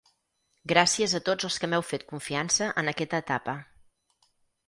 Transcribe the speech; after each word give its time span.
Gràcies 0.71 1.13
a 1.17 1.21
tots 1.27 1.47
els 1.49 1.57
que 1.63 1.67
m’heu 1.73 1.83
fet 1.89 2.07
confiança 2.13 2.71
en 2.83 2.91
aquesta 2.93 3.19
etapa. 3.27 3.55